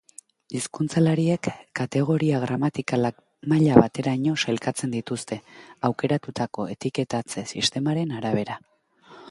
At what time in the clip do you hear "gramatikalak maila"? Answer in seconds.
2.45-3.75